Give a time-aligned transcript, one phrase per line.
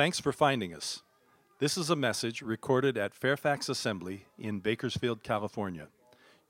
[0.00, 1.02] Thanks for finding us.
[1.58, 5.88] This is a message recorded at Fairfax Assembly in Bakersfield, California.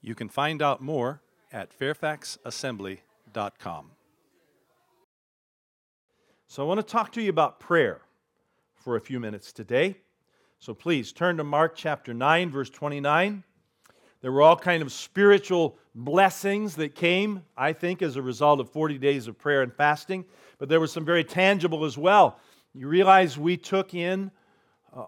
[0.00, 1.20] You can find out more
[1.52, 3.90] at fairfaxassembly.com.
[6.46, 8.02] So, I want to talk to you about prayer
[8.76, 9.96] for a few minutes today.
[10.60, 13.42] So, please turn to Mark chapter 9, verse 29.
[14.20, 18.70] There were all kind of spiritual blessings that came, I think, as a result of
[18.70, 20.24] 40 days of prayer and fasting,
[20.58, 22.38] but there were some very tangible as well.
[22.74, 24.30] You realize we took in,
[24.94, 25.04] uh,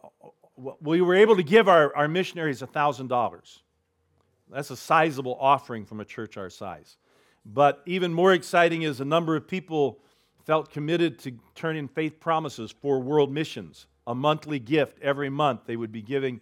[0.81, 3.61] we were able to give our, our missionaries $1,000.
[4.51, 6.97] That's a sizable offering from a church our size.
[7.45, 9.99] But even more exciting is a number of people
[10.45, 15.61] felt committed to turn in faith promises for world missions, a monthly gift every month
[15.67, 16.41] they would be giving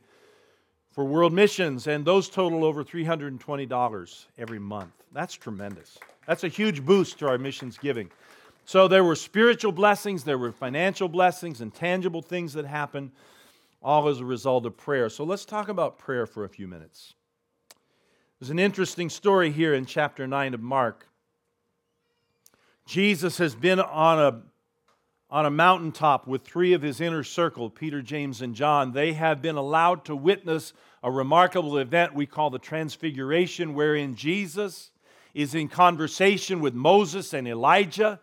[0.90, 4.92] for world missions, and those total over $320 every month.
[5.12, 5.98] That's tremendous.
[6.26, 8.10] That's a huge boost to our missions giving.
[8.70, 13.10] So there were spiritual blessings, there were financial blessings, and tangible things that happened,
[13.82, 15.08] all as a result of prayer.
[15.08, 17.14] So let's talk about prayer for a few minutes.
[18.38, 21.08] There's an interesting story here in chapter 9 of Mark.
[22.86, 24.42] Jesus has been on a,
[25.34, 28.92] on a mountaintop with three of his inner circle, Peter, James, and John.
[28.92, 34.92] They have been allowed to witness a remarkable event we call the Transfiguration, wherein Jesus
[35.34, 38.20] is in conversation with Moses and Elijah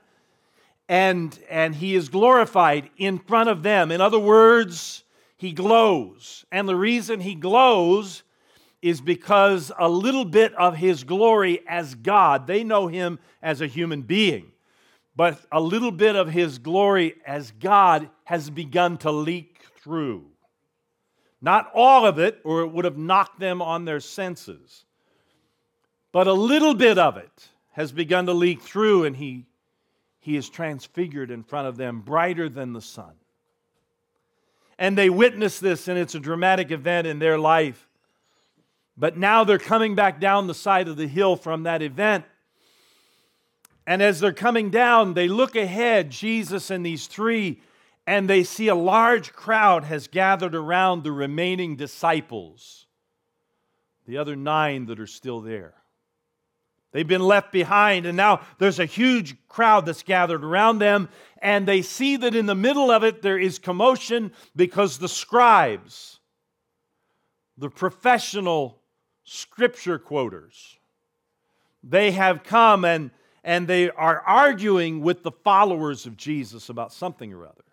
[0.89, 3.91] and, and he is glorified in front of them.
[3.91, 5.03] In other words,
[5.37, 6.45] he glows.
[6.51, 8.23] And the reason he glows
[8.81, 13.67] is because a little bit of his glory as God, they know him as a
[13.67, 14.51] human being,
[15.15, 20.25] but a little bit of his glory as God has begun to leak through.
[21.41, 24.85] Not all of it, or it would have knocked them on their senses,
[26.11, 29.45] but a little bit of it has begun to leak through, and he
[30.27, 33.13] he is transfigured in front of them, brighter than the sun.
[34.77, 37.87] And they witness this, and it's a dramatic event in their life.
[38.97, 42.25] But now they're coming back down the side of the hill from that event.
[43.85, 47.61] And as they're coming down, they look ahead, Jesus and these three,
[48.05, 52.85] and they see a large crowd has gathered around the remaining disciples,
[54.05, 55.75] the other nine that are still there.
[56.97, 61.09] They've been left behind, and now there's a huge crowd that's gathered around them,
[61.43, 66.19] and they see that in the middle of it there is commotion because the scribes,
[67.55, 68.81] the professional
[69.25, 70.79] scripture quoters,
[71.83, 73.11] they have come and,
[73.43, 77.63] and they are arguing with the followers of Jesus about something or other.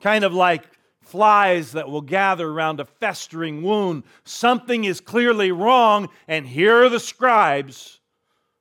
[0.00, 0.64] Kind of like
[1.00, 4.02] flies that will gather around a festering wound.
[4.24, 8.00] Something is clearly wrong, and here are the scribes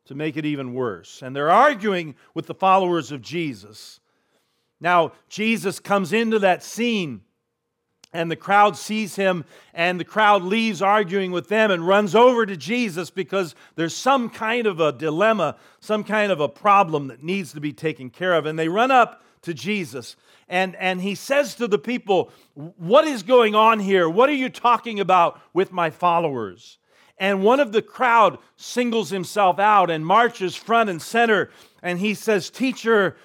[0.05, 1.21] to make it even worse.
[1.21, 3.99] And they're arguing with the followers of Jesus.
[4.79, 7.21] Now, Jesus comes into that scene,
[8.13, 12.45] and the crowd sees him, and the crowd leaves arguing with them and runs over
[12.45, 17.23] to Jesus because there's some kind of a dilemma, some kind of a problem that
[17.23, 18.45] needs to be taken care of.
[18.45, 20.15] And they run up to Jesus,
[20.47, 24.09] and, and he says to the people, What is going on here?
[24.09, 26.77] What are you talking about with my followers?
[27.17, 31.49] And one of the crowd singles himself out and marches front and center.
[31.81, 33.15] And he says, Teacher,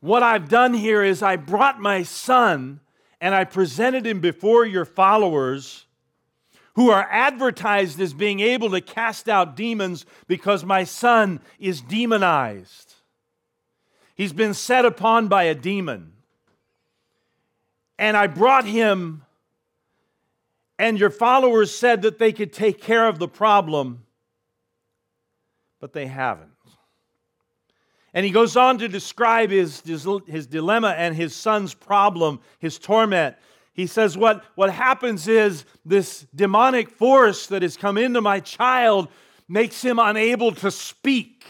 [0.00, 2.80] what I've done here is I brought my son
[3.20, 5.86] and I presented him before your followers
[6.74, 12.94] who are advertised as being able to cast out demons because my son is demonized.
[14.14, 16.12] He's been set upon by a demon.
[17.98, 19.22] And I brought him
[20.82, 24.02] and your followers said that they could take care of the problem,
[25.78, 26.50] but they haven't.
[28.12, 29.80] And he goes on to describe his,
[30.26, 33.36] his, dilemma and his son's problem, his torment.
[33.74, 39.06] He says, what, what happens is this demonic force that has come into my child
[39.48, 41.44] makes him unable to speak.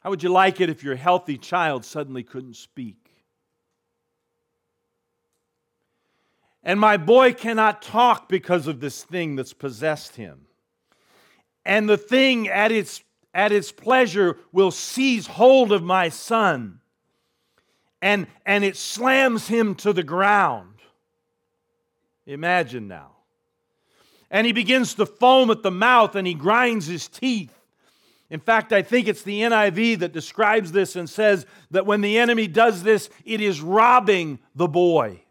[0.00, 3.05] How would you like it if your healthy child suddenly couldn't speak?
[6.66, 10.46] And my boy cannot talk because of this thing that's possessed him.
[11.64, 16.80] And the thing at its, at its pleasure will seize hold of my son.
[18.02, 20.74] And, and it slams him to the ground.
[22.26, 23.12] Imagine now.
[24.28, 27.56] And he begins to foam at the mouth and he grinds his teeth.
[28.28, 32.18] In fact, I think it's the NIV that describes this and says that when the
[32.18, 35.22] enemy does this, it is robbing the boy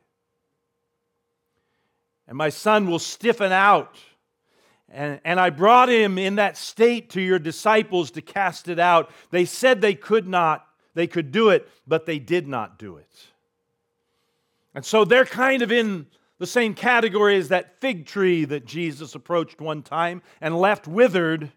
[2.27, 3.98] and my son will stiffen out.
[4.89, 9.10] And, and I brought him in that state to your disciples to cast it out.
[9.31, 10.66] They said they could not.
[10.94, 13.12] they could do it, but they did not do it.
[14.74, 16.07] And so they're kind of in
[16.38, 21.51] the same category as that fig tree that Jesus approached one time and left withered.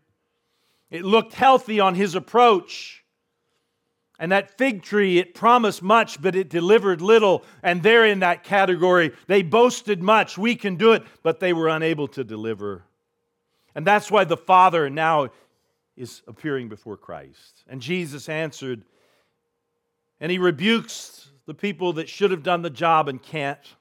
[0.91, 3.05] It looked healthy on his approach.
[4.19, 7.45] And that fig tree, it promised much, but it delivered little.
[7.63, 9.13] And they're in that category.
[9.29, 10.37] They boasted much.
[10.37, 12.83] We can do it, but they were unable to deliver.
[13.75, 15.29] And that's why the Father now
[15.97, 17.63] is appearing before Christ.
[17.69, 18.83] And Jesus answered,
[20.21, 23.77] and he rebukes the people that should have done the job and can't.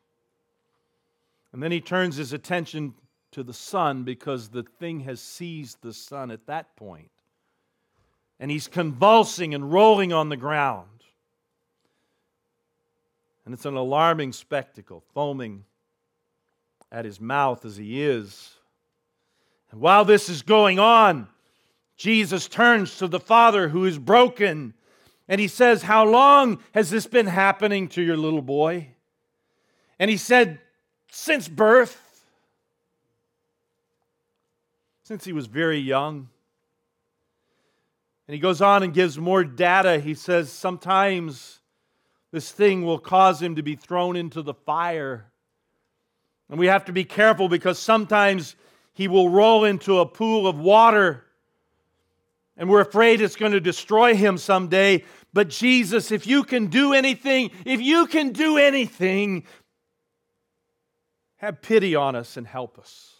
[1.51, 2.93] And then he turns his attention
[3.31, 7.09] to the son because the thing has seized the son at that point.
[8.39, 10.87] And he's convulsing and rolling on the ground.
[13.45, 15.63] And it's an alarming spectacle, foaming
[16.91, 18.53] at his mouth as he is.
[19.71, 21.27] And while this is going on,
[21.95, 24.73] Jesus turns to the father who is broken
[25.27, 28.89] and he says, How long has this been happening to your little boy?
[29.99, 30.59] And he said,
[31.11, 32.03] Since birth.
[35.03, 36.29] Since he was very young.
[38.27, 39.99] And he goes on and gives more data.
[39.99, 41.59] He says, Sometimes
[42.31, 45.31] this thing will cause him to be thrown into the fire.
[46.49, 48.55] And we have to be careful because sometimes
[48.93, 51.23] he will roll into a pool of water
[52.57, 55.03] and we're afraid it's going to destroy him someday.
[55.31, 59.43] But Jesus, if you can do anything, if you can do anything,
[61.37, 63.13] have pity on us and help us.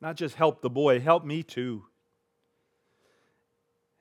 [0.00, 1.84] Not just help the boy, help me too.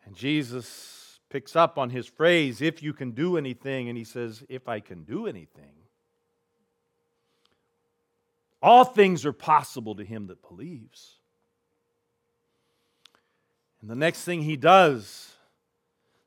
[0.10, 4.44] And Jesus picks up on his phrase, if you can do anything, and he says,
[4.50, 5.70] if I can do anything.
[8.60, 11.18] All things are possible to him that believes.
[13.82, 15.32] And the next thing he does,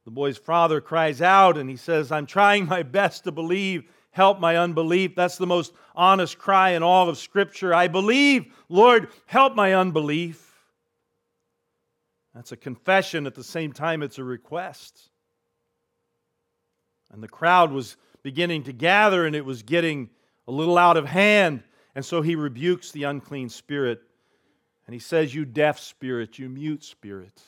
[0.05, 3.83] the boy's father cries out and he says, I'm trying my best to believe.
[4.13, 5.17] Help my unbelief.
[5.17, 7.75] That's the most honest cry in all of Scripture.
[7.75, 10.52] I believe, Lord, help my unbelief.
[12.35, 15.11] That's a confession at the same time, it's a request.
[17.11, 20.09] And the crowd was beginning to gather and it was getting
[20.49, 21.63] a little out of hand.
[21.95, 24.01] And so he rebukes the unclean spirit
[24.87, 27.41] and he says, You deaf spirit, you mute spirit,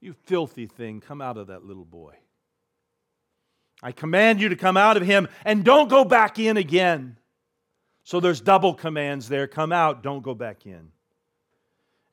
[0.00, 2.14] you filthy thing, come out of that little boy.
[3.82, 7.18] I command you to come out of him and don't go back in again.
[8.04, 10.92] So there's double commands there come out, don't go back in.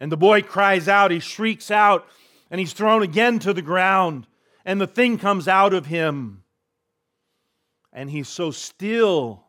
[0.03, 2.05] And the boy cries out, he shrieks out,
[2.51, 4.27] and he's thrown again to the ground,
[4.65, 6.43] and the thing comes out of him.
[7.93, 9.45] And he's so still,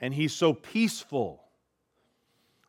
[0.00, 1.42] and he's so peaceful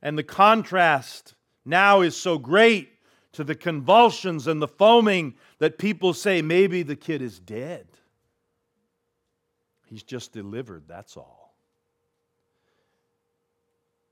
[0.01, 2.89] and the contrast now is so great
[3.33, 7.85] to the convulsions and the foaming that people say maybe the kid is dead.
[9.85, 11.38] He's just delivered, that's all.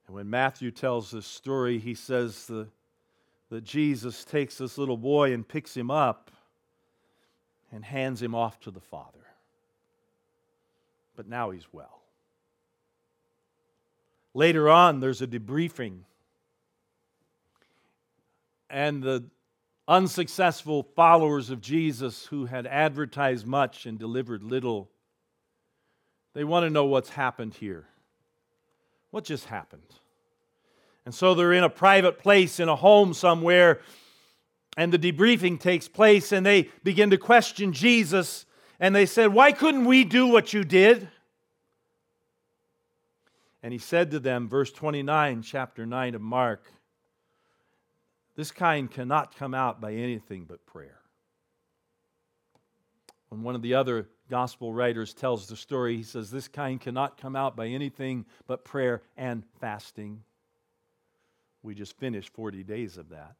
[0.08, 2.68] And when Matthew tells this story, he says the,
[3.50, 6.32] that Jesus takes this little boy and picks him up
[7.72, 9.20] and hands him off to the Father.
[11.16, 12.02] But now he's well.
[14.34, 16.00] Later on, there's a debriefing.
[18.70, 19.26] And the
[19.88, 24.90] unsuccessful followers of Jesus who had advertised much and delivered little,
[26.34, 27.88] they want to know what's happened here.
[29.12, 29.82] What just happened?
[31.08, 33.80] And so they're in a private place, in a home somewhere,
[34.76, 38.46] and the debriefing takes place, and they begin to question Jesus.
[38.78, 41.08] And they said, Why couldn't we do what you did?
[43.64, 46.66] And he said to them, verse 29, chapter 9 of Mark,
[48.36, 51.00] this kind cannot come out by anything but prayer.
[53.30, 57.18] When one of the other gospel writers tells the story, he says, This kind cannot
[57.18, 60.22] come out by anything but prayer and fasting.
[61.68, 63.36] We just finished 40 days of that.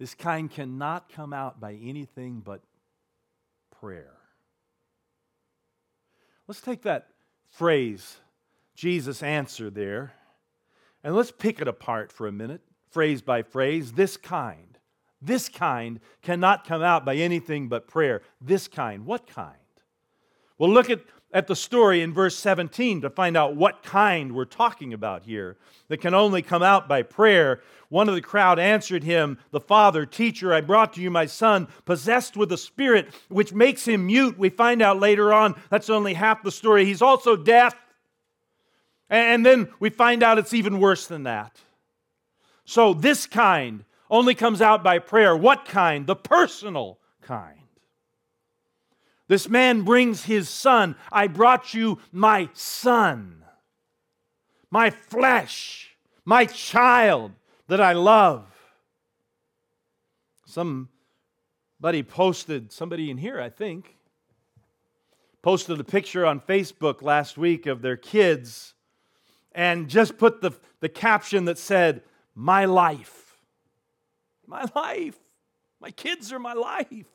[0.00, 2.62] This kind cannot come out by anything but
[3.80, 4.16] prayer.
[6.48, 7.10] Let's take that
[7.46, 8.16] phrase
[8.74, 10.14] Jesus' answer there.
[11.04, 13.92] And let's pick it apart for a minute, phrase by phrase.
[13.92, 14.78] This kind,
[15.22, 18.20] this kind cannot come out by anything but prayer.
[18.40, 19.54] This kind, what kind?
[20.58, 24.44] Well, look at, at the story in verse 17 to find out what kind we're
[24.46, 25.56] talking about here
[25.88, 27.60] that can only come out by prayer.
[27.90, 31.68] One of the crowd answered him, The Father, Teacher, I brought to you my son,
[31.84, 34.38] possessed with a spirit which makes him mute.
[34.38, 36.84] We find out later on that's only half the story.
[36.84, 37.74] He's also deaf.
[39.10, 41.56] And then we find out it's even worse than that.
[42.64, 45.34] So, this kind only comes out by prayer.
[45.34, 46.06] What kind?
[46.06, 47.58] The personal kind.
[49.28, 50.96] This man brings his son.
[51.12, 53.44] I brought you my son,
[54.70, 57.32] my flesh, my child
[57.68, 58.46] that I love.
[60.46, 63.96] Somebody posted, somebody in here, I think,
[65.42, 68.72] posted a picture on Facebook last week of their kids
[69.52, 72.02] and just put the, the caption that said,
[72.34, 73.36] My life.
[74.46, 75.18] My life.
[75.80, 77.06] My kids are my life.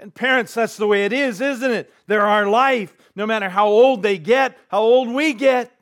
[0.00, 1.92] And parents, that's the way it is, isn't it?
[2.06, 5.72] They're our life, no matter how old they get, how old we get.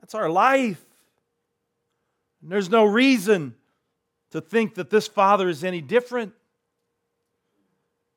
[0.00, 0.82] That's our life.
[2.40, 3.54] And there's no reason
[4.30, 6.32] to think that this father is any different.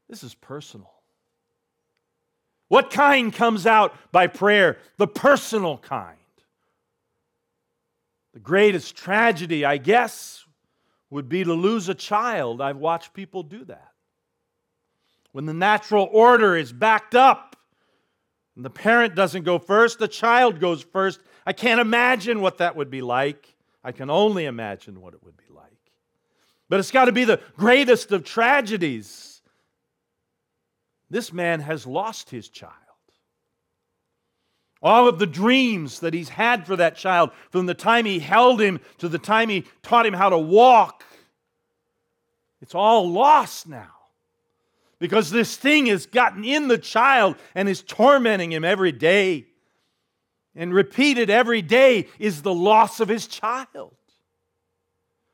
[0.10, 0.92] This is personal.
[2.70, 4.78] What kind comes out by prayer?
[4.96, 6.18] The personal kind.
[8.34, 10.46] The greatest tragedy, I guess,
[11.10, 12.62] would be to lose a child.
[12.62, 13.91] I've watched people do that.
[15.32, 17.56] When the natural order is backed up
[18.56, 21.22] and the parent doesn't go first, the child goes first.
[21.46, 23.56] I can't imagine what that would be like.
[23.84, 25.66] I can only imagine what it would be like.
[26.70, 29.42] But it's got to be the greatest of tragedies.
[31.10, 32.76] This man has lost his child.
[34.84, 38.60] All of the dreams that he's had for that child, from the time he held
[38.60, 41.04] him to the time he taught him how to walk,
[42.62, 44.01] it's all lost now
[45.02, 49.48] because this thing has gotten in the child and is tormenting him every day.
[50.56, 53.96] And repeated every day is the loss of his child.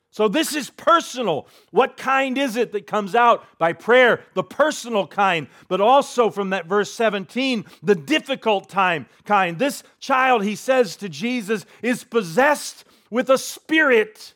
[0.09, 1.47] So, this is personal.
[1.71, 4.21] What kind is it that comes out by prayer?
[4.35, 9.59] The personal kind, but also from that verse 17, the difficult time kind.
[9.59, 14.33] This child, he says to Jesus, is possessed with a spirit,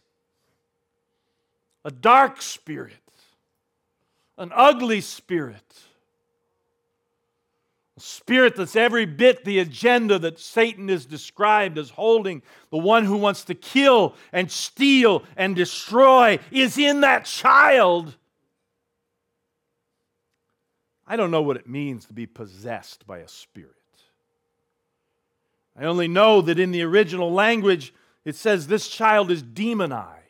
[1.85, 3.00] a dark spirit
[4.41, 5.83] an ugly spirit.
[7.95, 12.41] A spirit that's every bit the agenda that Satan is described as holding.
[12.71, 18.17] The one who wants to kill and steal and destroy is in that child.
[21.05, 23.75] I don't know what it means to be possessed by a spirit.
[25.77, 27.93] I only know that in the original language
[28.25, 30.20] it says this child is demonized.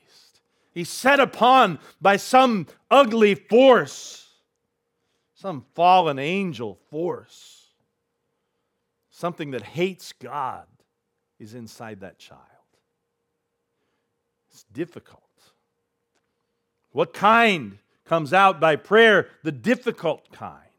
[0.71, 4.29] He's set upon by some ugly force,
[5.33, 7.57] some fallen angel force.
[9.09, 10.65] Something that hates God
[11.37, 12.41] is inside that child.
[14.49, 15.21] It's difficult.
[16.91, 19.27] What kind comes out by prayer?
[19.43, 20.70] The difficult kind.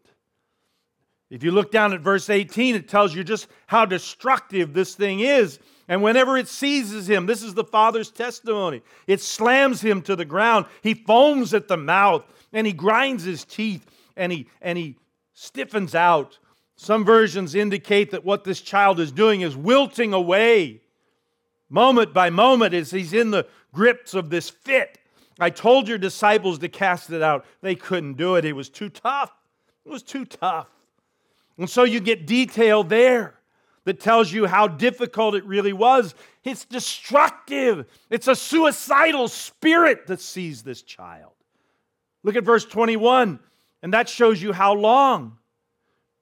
[1.32, 5.20] If you look down at verse 18, it tells you just how destructive this thing
[5.20, 5.58] is.
[5.88, 10.26] And whenever it seizes him, this is the Father's testimony, it slams him to the
[10.26, 10.66] ground.
[10.82, 12.22] He foams at the mouth
[12.52, 14.98] and he grinds his teeth and he, and he
[15.32, 16.38] stiffens out.
[16.76, 20.82] Some versions indicate that what this child is doing is wilting away
[21.70, 24.98] moment by moment as he's in the grips of this fit.
[25.40, 27.46] I told your disciples to cast it out.
[27.62, 28.44] They couldn't do it.
[28.44, 29.32] It was too tough.
[29.86, 30.66] It was too tough.
[31.62, 33.34] And so you get detail there
[33.84, 36.12] that tells you how difficult it really was.
[36.42, 41.30] It's destructive, it's a suicidal spirit that sees this child.
[42.24, 43.38] Look at verse 21,
[43.80, 45.38] and that shows you how long.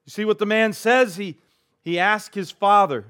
[0.05, 1.15] You see what the man says?
[1.15, 1.39] He,
[1.81, 3.05] he asked his father,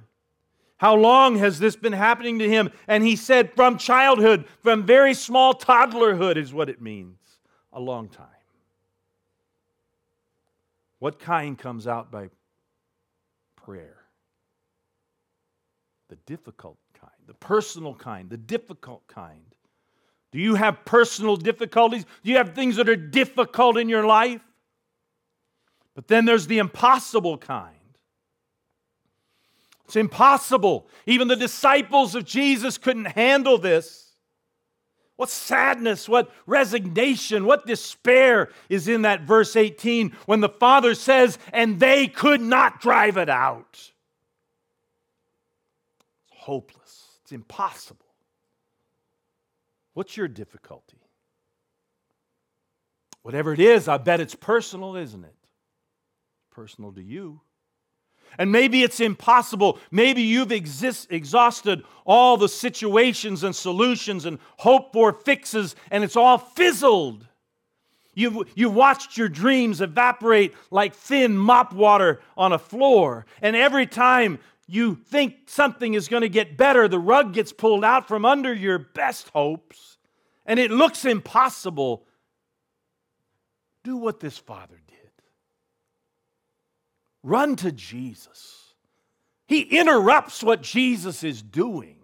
[0.77, 2.71] How long has this been happening to him?
[2.87, 7.17] And he said, From childhood, from very small toddlerhood, is what it means.
[7.73, 8.30] A long time.
[11.01, 12.29] What kind comes out by
[13.55, 13.97] prayer?
[16.09, 19.55] The difficult kind, the personal kind, the difficult kind.
[20.31, 22.05] Do you have personal difficulties?
[22.23, 24.43] Do you have things that are difficult in your life?
[25.95, 27.97] But then there's the impossible kind.
[29.85, 30.85] It's impossible.
[31.07, 34.10] Even the disciples of Jesus couldn't handle this.
[35.21, 41.37] What sadness, what resignation, what despair is in that verse 18 when the Father says,
[41.53, 43.67] and they could not drive it out.
[43.69, 43.91] It's
[46.31, 48.07] hopeless, it's impossible.
[49.93, 50.97] What's your difficulty?
[53.21, 55.35] Whatever it is, I bet it's personal, isn't it?
[56.49, 57.41] Personal to you.
[58.37, 59.79] And maybe it's impossible.
[59.91, 66.15] Maybe you've exist, exhausted all the situations and solutions and hope for fixes, and it's
[66.15, 67.27] all fizzled.
[68.13, 73.25] You've, you've watched your dreams evaporate like thin mop water on a floor.
[73.41, 77.83] And every time you think something is going to get better, the rug gets pulled
[77.83, 79.97] out from under your best hopes,
[80.45, 82.05] and it looks impossible.
[83.83, 85.00] Do what this father did
[87.23, 88.73] Run to Jesus.
[89.47, 91.97] He interrupts what Jesus is doing,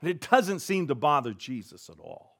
[0.00, 2.36] and it doesn't seem to bother Jesus at all.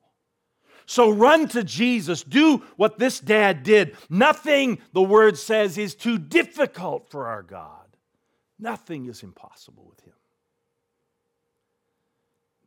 [0.87, 2.23] So run to Jesus.
[2.23, 3.97] Do what this dad did.
[4.09, 7.87] Nothing, the word says, is too difficult for our God.
[8.59, 10.15] Nothing is impossible with him.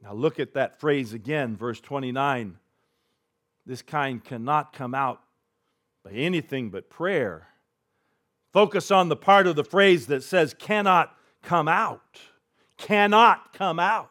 [0.04, 2.58] Now look at that phrase again, verse 29.
[3.66, 5.22] This kind cannot come out
[6.04, 7.48] by anything but prayer.
[8.52, 12.20] Focus on the part of the phrase that says cannot come out.
[12.78, 14.10] Cannot come out.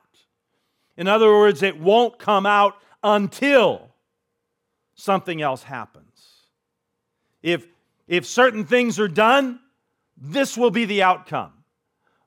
[0.96, 3.88] In other words, it won't come out until
[4.94, 6.08] something else happens.
[7.42, 7.66] If,
[8.06, 9.60] if certain things are done,
[10.16, 11.52] this will be the outcome.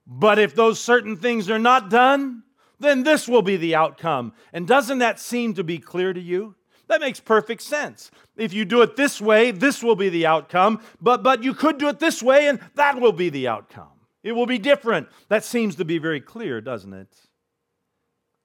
[0.08, 2.44] But if those certain things are not done,
[2.80, 4.34] then this will be the outcome.
[4.52, 6.56] And doesn't that seem to be clear to you?
[6.92, 8.12] That makes perfect sense.
[8.36, 11.78] If you do it this way, this will be the outcome, but, but you could
[11.78, 13.94] do it this way and that will be the outcome.
[14.24, 15.08] It will be different.
[15.30, 17.16] That seems to be very clear, doesn't it?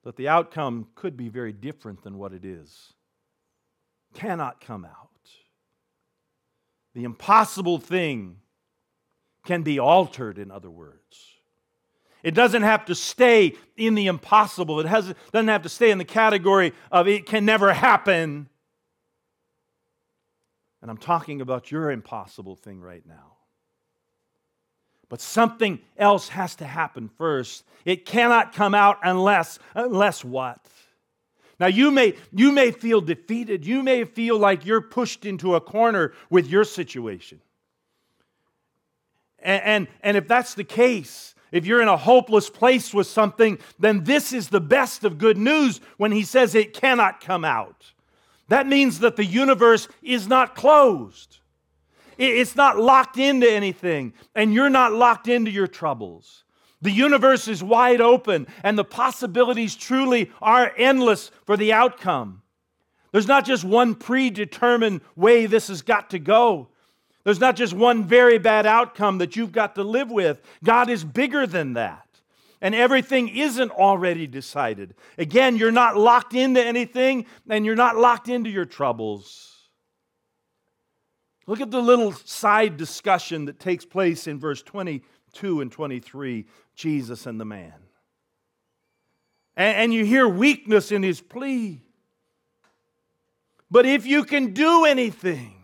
[0.05, 2.93] That the outcome could be very different than what it is.
[4.13, 5.09] Cannot come out.
[6.95, 8.37] The impossible thing
[9.45, 11.36] can be altered, in other words.
[12.23, 14.79] It doesn't have to stay in the impossible.
[14.79, 18.49] It has, doesn't have to stay in the category of it can never happen.
[20.81, 23.33] And I'm talking about your impossible thing right now.
[25.09, 27.63] But something else has to happen first.
[27.85, 30.59] It cannot come out unless, unless what?
[31.59, 33.65] Now you may you may feel defeated.
[33.65, 37.41] You may feel like you're pushed into a corner with your situation.
[39.39, 43.57] And, and, and if that's the case, if you're in a hopeless place with something,
[43.79, 47.93] then this is the best of good news when he says it cannot come out.
[48.49, 51.39] That means that the universe is not closed.
[52.17, 56.43] It's not locked into anything, and you're not locked into your troubles.
[56.81, 62.41] The universe is wide open, and the possibilities truly are endless for the outcome.
[63.11, 66.69] There's not just one predetermined way this has got to go.
[67.27, 70.41] There's not just one very bad outcome that you've got to live with.
[70.63, 72.07] God is bigger than that.
[72.61, 74.95] And everything isn't already decided.
[75.17, 79.57] Again, you're not locked into anything and you're not locked into your troubles.
[81.47, 87.25] Look at the little side discussion that takes place in verse 22 and 23 Jesus
[87.25, 87.73] and the man.
[89.57, 91.81] And, you hear weakness in his plea.
[93.69, 95.56] But if you can do anything,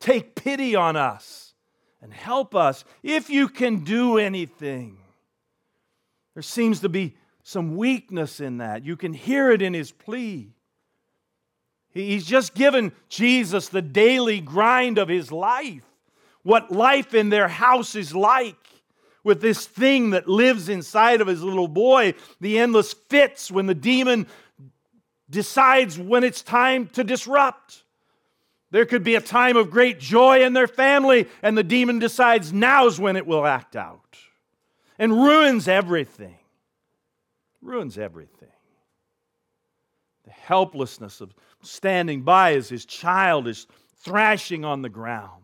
[0.00, 1.54] Take pity on us
[2.02, 4.98] and help us if you can do anything.
[6.34, 8.84] There seems to be some weakness in that.
[8.84, 10.54] You can hear it in his plea.
[11.92, 15.84] He's just given Jesus the daily grind of his life,
[16.42, 18.56] what life in their house is like
[19.22, 23.74] with this thing that lives inside of his little boy, the endless fits when the
[23.74, 24.26] demon
[25.28, 27.84] decides when it's time to disrupt.
[28.70, 32.52] There could be a time of great joy in their family, and the demon decides
[32.52, 34.16] now's when it will act out
[34.98, 36.36] and ruins everything.
[37.62, 38.48] Ruins everything.
[40.24, 43.66] The helplessness of standing by as his child is
[43.98, 45.42] thrashing on the ground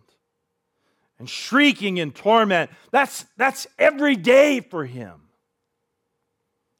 [1.18, 2.70] and shrieking in torment.
[2.90, 5.22] That's, that's every day for him.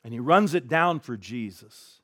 [0.04, 1.95] And he runs it down for Jesus.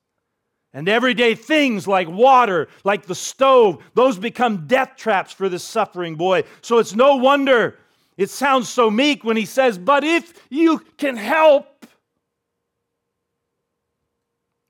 [0.75, 6.15] And everyday things like water, like the stove, those become death traps for this suffering
[6.15, 6.45] boy.
[6.63, 7.79] So it's no wonder
[8.17, 11.87] it sounds so meek when he says, But if you can help,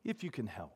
[0.04, 0.72] if you can help.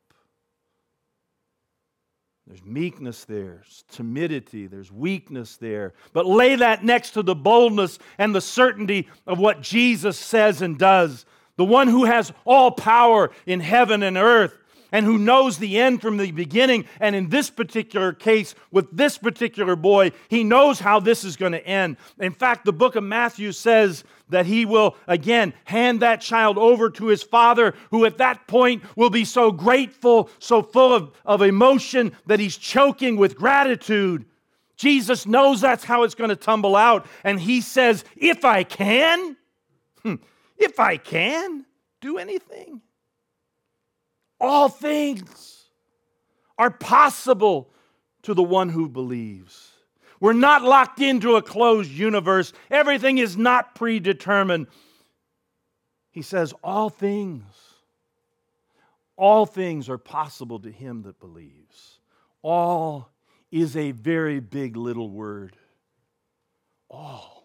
[2.47, 5.95] There's meekness there, there's timidity, there's weakness there.
[6.13, 10.79] But lay that next to the boldness and the certainty of what Jesus says and
[10.79, 11.27] does.
[11.57, 14.57] The one who has all power in heaven and earth
[14.93, 16.85] and who knows the end from the beginning.
[17.01, 21.53] And in this particular case, with this particular boy, he knows how this is going
[21.53, 21.97] to end.
[22.19, 26.91] In fact, the book of Matthew says that he will again hand that child over
[26.91, 31.43] to his father, who at that point will be so grateful, so full of, of
[31.43, 34.25] emotion that he's choking with gratitude.
[34.77, 37.07] Jesus knows that's how it's going to tumble out.
[37.25, 39.37] And he says, If I can,
[40.03, 40.17] hmm,
[40.59, 41.65] if I can
[42.01, 42.83] do anything,
[44.41, 45.65] all things
[46.59, 47.71] are possible
[48.23, 49.73] to the one who believes.
[50.21, 54.67] We're not locked into a closed universe, everything is not predetermined.
[56.11, 57.45] He says, All things,
[59.17, 61.99] all things are possible to him that believes.
[62.43, 63.11] All
[63.51, 65.57] is a very big little word.
[66.91, 67.37] All.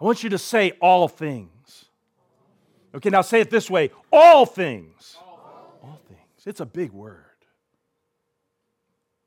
[0.00, 1.86] I want you to say all things.
[2.94, 5.16] Okay, now say it this way all things.
[6.46, 7.24] It's a big word.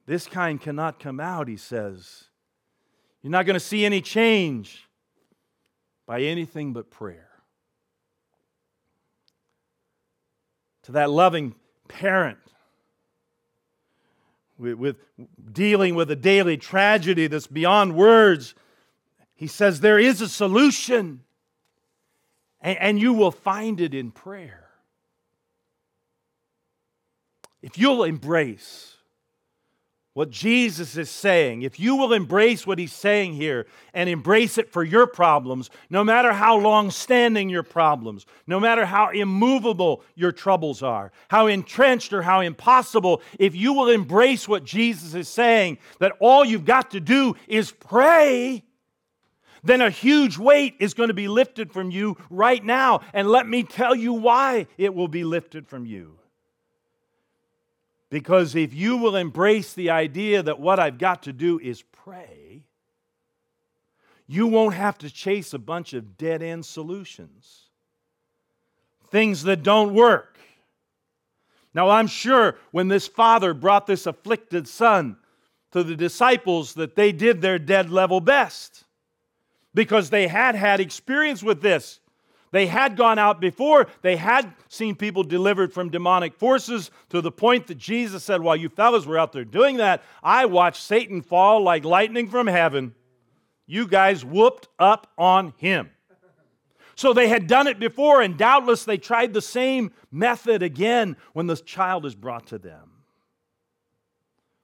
[0.06, 2.26] This kind cannot come out, he says.
[3.22, 4.88] You're not going to see any change
[6.06, 7.30] by anything but prayer.
[10.84, 11.56] To that loving
[11.90, 12.38] parent
[14.58, 14.96] with, with,
[15.52, 18.56] dealing with a daily tragedy that's beyond words,
[19.36, 21.24] he says there is a solution,
[22.62, 24.67] and, and you will find it in prayer.
[27.68, 28.96] If you'll embrace
[30.14, 34.72] what Jesus is saying, if you will embrace what he's saying here and embrace it
[34.72, 40.32] for your problems, no matter how long standing your problems, no matter how immovable your
[40.32, 45.78] troubles are, how entrenched or how impossible, if you will embrace what Jesus is saying,
[46.00, 48.64] that all you've got to do is pray,
[49.62, 53.02] then a huge weight is going to be lifted from you right now.
[53.12, 56.18] And let me tell you why it will be lifted from you.
[58.10, 62.64] Because if you will embrace the idea that what I've got to do is pray,
[64.28, 67.64] you won't have to chase a bunch of dead end solutions,
[69.10, 70.38] things that don't work.
[71.74, 75.18] Now, I'm sure when this father brought this afflicted son
[75.72, 78.86] to the disciples that they did their dead level best
[79.74, 82.00] because they had had experience with this.
[82.52, 87.32] They had gone out before, they had seen people delivered from demonic forces to the
[87.32, 91.22] point that Jesus said, While you fellows were out there doing that, I watched Satan
[91.22, 92.96] fall like lightning from heaven.
[93.66, 95.90] You guys whooped up on him.
[96.96, 101.46] So they had done it before, and doubtless they tried the same method again when
[101.46, 102.92] the child is brought to them.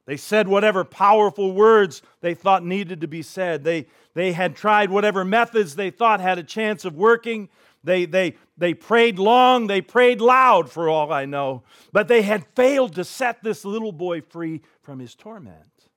[0.05, 3.63] They said whatever powerful words they thought needed to be said.
[3.63, 7.49] They, they had tried whatever methods they thought had a chance of working.
[7.83, 12.45] They, they, they prayed long, they prayed loud, for all I know, but they had
[12.55, 15.89] failed to set this little boy free from his torment.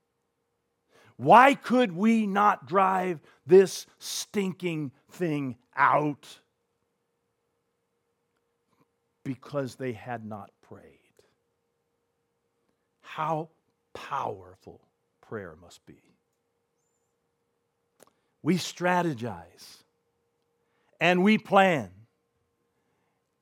[1.16, 6.40] Why could we not drive this stinking thing out?
[9.24, 10.82] Because they had not prayed.
[13.00, 13.48] How
[13.94, 14.82] powerful
[15.22, 16.02] prayer must be.
[18.42, 19.84] We strategize
[21.00, 21.90] and we plan.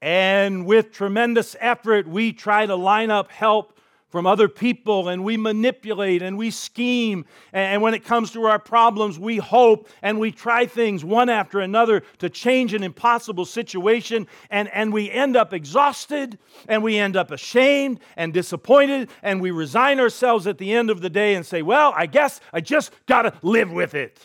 [0.00, 3.78] And with tremendous effort, we try to line up help
[4.14, 7.24] from other people and we manipulate and we scheme.
[7.52, 11.58] And when it comes to our problems, we hope and we try things one after
[11.58, 14.28] another to change an impossible situation.
[14.50, 16.38] And, and we end up exhausted
[16.68, 19.10] and we end up ashamed and disappointed.
[19.20, 22.40] And we resign ourselves at the end of the day and say, Well, I guess
[22.52, 24.20] I just got to live with it.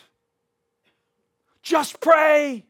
[1.63, 2.63] Just pray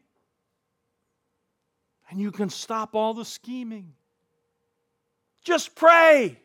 [2.10, 3.92] and you can stop all the scheming.
[5.42, 6.38] Just pray.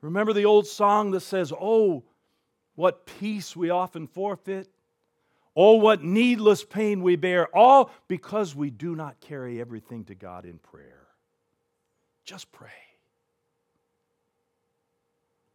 [0.00, 2.04] Remember the old song that says, Oh,
[2.76, 4.70] what peace we often forfeit.
[5.54, 10.46] Oh, what needless pain we bear, all because we do not carry everything to God
[10.46, 11.08] in prayer.
[12.24, 12.70] Just pray.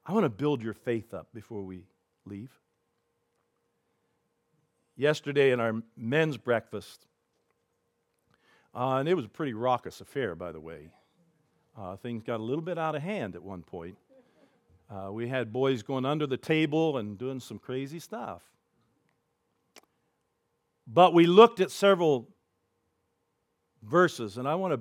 [0.06, 1.86] I want to build your faith up before we
[2.26, 2.52] leave.
[4.98, 7.08] Yesterday in our men's breakfast,
[8.76, 10.90] uh, and it was a pretty raucous affair, by the way.
[11.78, 13.98] Uh, things got a little bit out of hand at one point.
[14.90, 18.42] Uh, we had boys going under the table and doing some crazy stuff.
[20.88, 22.30] But we looked at several
[23.82, 24.80] verses, and I want to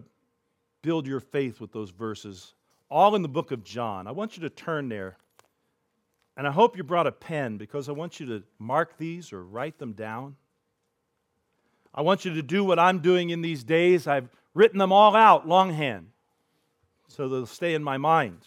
[0.83, 2.55] build your faith with those verses,
[2.91, 4.07] all in the book of John.
[4.07, 5.17] I want you to turn there.
[6.37, 9.45] And I hope you brought a pen because I want you to mark these or
[9.45, 10.35] write them down.
[11.95, 14.07] I want you to do what I'm doing in these days.
[14.07, 16.09] I've written them all out longhand
[17.09, 18.41] so they'll stay in my mind.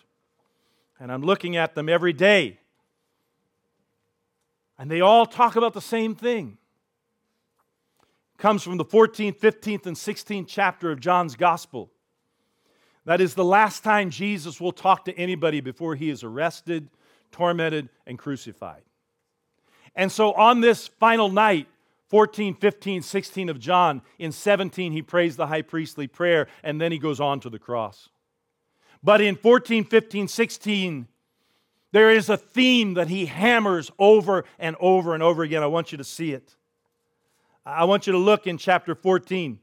[1.00, 2.60] And I'm looking at them every day.
[4.78, 6.58] And they all talk about the same thing.
[8.36, 11.92] It comes from the 14th, 15th, and 16th chapter of John's Gospel.
[13.06, 16.90] That is the last time Jesus will talk to anybody before he is arrested,
[17.32, 18.82] tormented, and crucified.
[19.96, 21.68] And so on this final night,
[22.10, 24.02] 14, 15, 16 of John.
[24.18, 27.60] In 17, he prays the high priestly prayer, and then he goes on to the
[27.60, 28.10] cross.
[29.04, 31.08] But in 14, 15, 16,
[31.92, 35.64] there is a theme that he hammers over and over and over again.
[35.64, 36.56] I want you to see it.
[37.66, 39.60] I want you to look in chapter 14.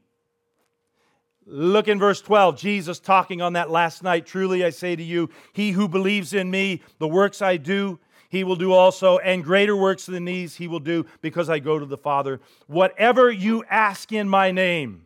[1.47, 2.57] Look in verse 12.
[2.57, 4.25] Jesus talking on that last night.
[4.25, 8.43] Truly I say to you, he who believes in me, the works I do, he
[8.43, 11.85] will do also, and greater works than these he will do because I go to
[11.85, 12.39] the Father.
[12.67, 15.05] Whatever you ask in my name,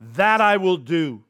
[0.00, 1.24] that I will do,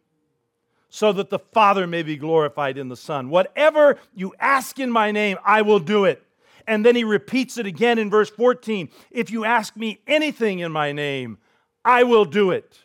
[0.89, 3.29] so that the Father may be glorified in the Son.
[3.29, 6.23] Whatever you ask in my name, I will do it.
[6.67, 10.73] And then he repeats it again in verse 14 If you ask me anything in
[10.73, 11.39] my name,
[11.85, 12.81] I will do it.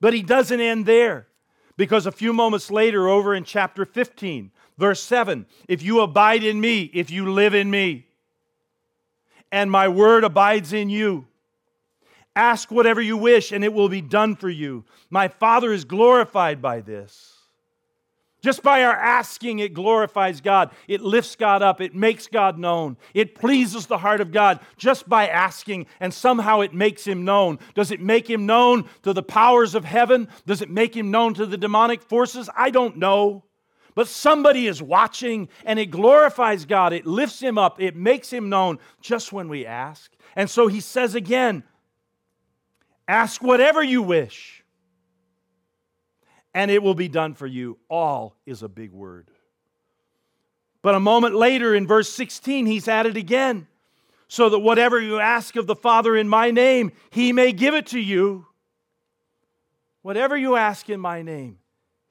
[0.00, 1.26] But he doesn't end there
[1.76, 4.50] because a few moments later, over in chapter 15,
[4.80, 8.06] verse 7, if you abide in me, if you live in me,
[9.52, 11.26] and my word abides in you,
[12.34, 14.84] ask whatever you wish and it will be done for you.
[15.10, 17.36] My Father is glorified by this.
[18.42, 20.70] Just by our asking, it glorifies God.
[20.88, 21.80] It lifts God up.
[21.80, 22.96] It makes God known.
[23.12, 27.58] It pleases the heart of God just by asking, and somehow it makes Him known.
[27.74, 30.26] Does it make Him known to the powers of heaven?
[30.46, 32.48] Does it make Him known to the demonic forces?
[32.56, 33.44] I don't know.
[34.00, 36.94] But somebody is watching, and it glorifies God.
[36.94, 37.82] It lifts Him up.
[37.82, 40.10] It makes Him known just when we ask.
[40.34, 41.64] And so He says again
[43.06, 44.64] ask whatever you wish
[46.54, 47.76] and it will be done for you.
[47.90, 49.30] All is a big word.
[50.80, 53.66] But a moment later in verse 16, he's added again,
[54.28, 57.88] so that whatever you ask of the Father in my name, he may give it
[57.88, 58.46] to you.
[60.00, 61.58] Whatever you ask in my name,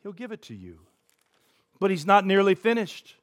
[0.03, 0.81] he'll give it to you.
[1.79, 3.15] But he's not nearly finished.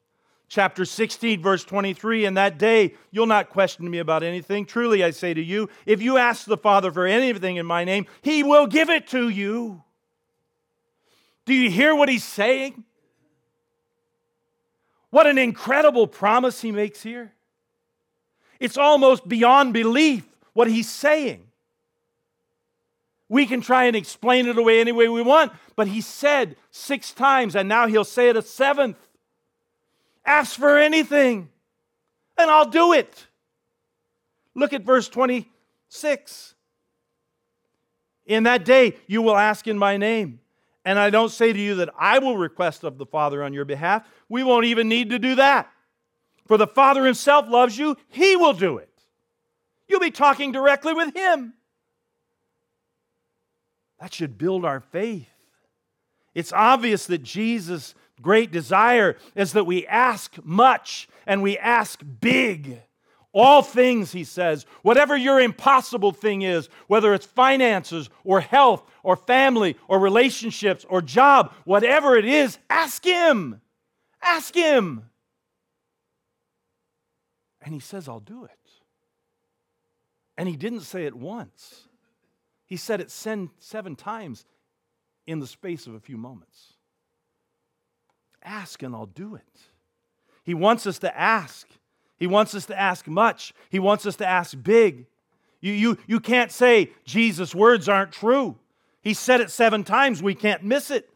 [0.49, 4.64] Chapter 16, verse 23 In that day, you'll not question me about anything.
[4.64, 8.07] Truly, I say to you, if you ask the Father for anything in my name,
[8.23, 9.83] he will give it to you.
[11.45, 12.85] Do you hear what he's saying?
[15.11, 17.33] What an incredible promise he makes here.
[18.61, 21.47] It's almost beyond belief what he's saying.
[23.29, 27.12] We can try and explain it away any way we want, but he said six
[27.12, 28.97] times, and now he'll say it a seventh
[30.27, 31.49] Ask for anything,
[32.37, 33.27] and I'll do it.
[34.57, 36.55] Look at verse 26.
[38.27, 40.41] In that day, you will ask in my name.
[40.85, 43.65] And I don't say to you that I will request of the Father on your
[43.65, 44.07] behalf.
[44.29, 45.71] We won't even need to do that.
[46.47, 48.91] For the Father Himself loves you, He will do it.
[49.89, 51.55] You'll be talking directly with Him.
[54.01, 55.29] That should build our faith.
[56.35, 62.83] It's obvious that Jesus' great desire is that we ask much and we ask big.
[63.33, 69.15] All things, he says, whatever your impossible thing is, whether it's finances or health or
[69.15, 73.61] family or relationships or job, whatever it is, ask him.
[74.23, 75.11] Ask him.
[77.61, 78.51] And he says, I'll do it.
[80.39, 81.86] And he didn't say it once,
[82.67, 84.45] he said it seven times
[85.27, 86.75] in the space of a few moments.
[88.43, 89.61] Ask and I'll do it.
[90.45, 91.67] He wants us to ask.
[92.17, 95.07] He wants us to ask much, He wants us to ask big.
[95.61, 98.57] You, you, you can't say Jesus' words aren't true.
[99.01, 101.09] He said it seven times, we can't miss it.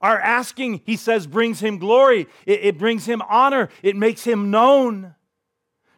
[0.00, 4.50] Our asking, he says, brings him glory, it, it brings him honor, it makes him
[4.50, 5.14] known.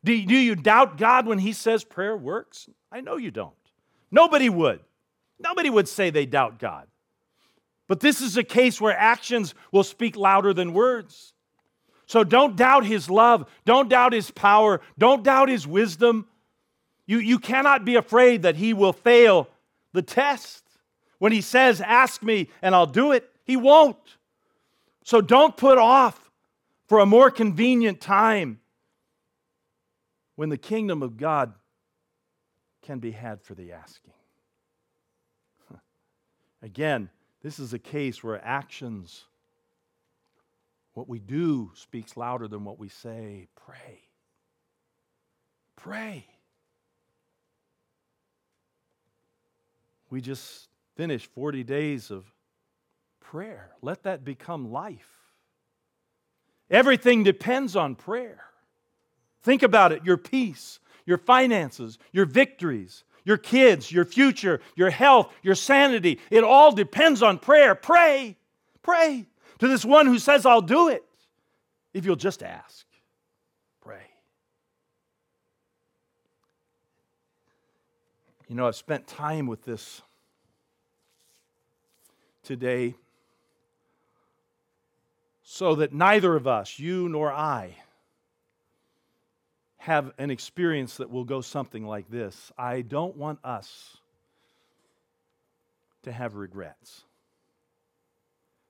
[0.05, 2.69] Do, do you doubt God when he says prayer works?
[2.93, 3.58] I know you don't.
[4.11, 4.81] Nobody would.
[5.39, 6.87] Nobody would say they doubt God.
[7.87, 11.33] But this is a case where actions will speak louder than words.
[12.07, 13.49] So don't doubt his love.
[13.65, 14.81] Don't doubt his power.
[14.99, 16.27] Don't doubt his wisdom.
[17.07, 19.49] You, you cannot be afraid that he will fail
[19.93, 20.65] the test.
[21.19, 23.97] When he says, Ask me and I'll do it, he won't.
[25.05, 26.31] So don't put off
[26.87, 28.61] for a more convenient time
[30.37, 31.53] when the kingdom of God
[32.89, 34.15] can be had for the asking.
[36.63, 37.11] Again,
[37.43, 39.27] this is a case where actions
[40.95, 43.49] what we do speaks louder than what we say.
[43.55, 44.01] Pray.
[45.77, 46.25] Pray.
[50.09, 52.25] We just finished 40 days of
[53.21, 53.73] prayer.
[53.83, 55.13] Let that become life.
[56.71, 58.45] Everything depends on prayer.
[59.43, 65.33] Think about it your peace, your finances, your victories, your kids, your future, your health,
[65.43, 66.21] your sanity.
[66.31, 67.75] It all depends on prayer.
[67.75, 68.37] Pray.
[68.83, 69.25] Pray
[69.59, 71.03] to this one who says, I'll do it,
[71.95, 72.85] if you'll just ask.
[73.81, 74.03] Pray.
[78.47, 80.03] You know, I've spent time with this
[82.43, 82.97] today
[85.43, 87.77] so that neither of us, you nor I,
[89.79, 92.53] have an experience that will go something like this.
[92.59, 93.97] I don't want us
[96.03, 97.03] to have regrets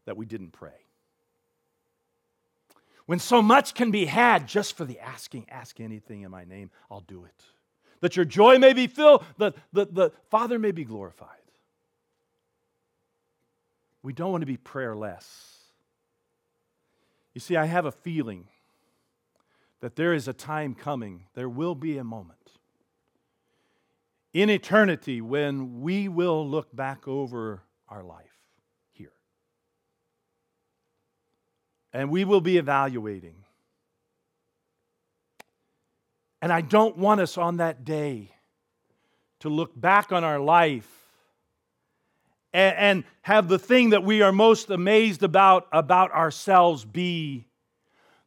[0.05, 0.85] that we didn't pray.
[3.07, 6.71] When so much can be had just for the asking, ask anything in my name,
[6.91, 7.43] I'll do it.
[8.01, 11.29] That your joy may be filled, that the, the Father may be glorified.
[14.03, 15.57] We don't want to be prayerless.
[17.35, 18.47] You see, I have a feeling
[19.81, 22.39] that there is a time coming, there will be a moment
[24.33, 28.25] in eternity when we will look back over our life
[28.93, 29.13] here.
[31.93, 33.37] And we will be evaluating.
[36.41, 38.31] And I don't want us on that day
[39.41, 40.89] to look back on our life
[42.53, 47.48] and, have the thing that we are most amazed about about ourselves be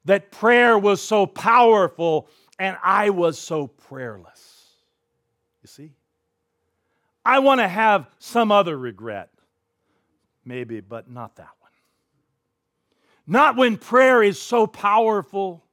[0.05, 4.67] that prayer was so powerful and I was so prayerless.
[5.61, 5.93] You see?
[7.25, 9.29] I want to have some other regret,
[10.43, 11.71] maybe, but not that one.
[13.27, 15.63] Not when prayer is so powerful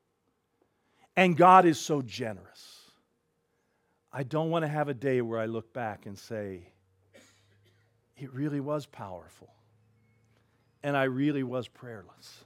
[1.16, 2.78] and God is so generous.
[4.12, 6.68] I don't want to have a day where I look back and say,
[8.16, 9.48] it really was powerful.
[10.82, 12.44] And I really was prayerless.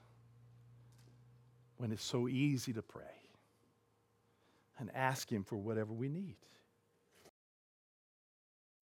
[1.83, 3.03] When it's so easy to pray
[4.79, 6.37] and ask Him for whatever we need.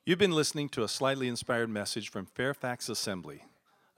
[0.04, 3.44] You've been listening to a slightly inspired message from Fairfax Assembly,